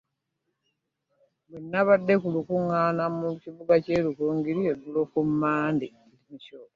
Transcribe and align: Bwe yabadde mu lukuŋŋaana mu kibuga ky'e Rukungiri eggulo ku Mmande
Bwe 1.49 1.59
yabadde 1.73 2.13
mu 2.21 2.29
lukuŋŋaana 2.35 3.03
mu 3.17 3.27
kibuga 3.41 3.75
ky'e 3.83 3.97
Rukungiri 4.05 4.61
eggulo 4.71 5.01
ku 5.11 5.19
Mmande 5.29 5.87